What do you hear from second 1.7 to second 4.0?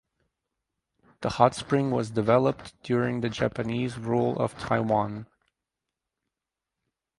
was developed during the Japanese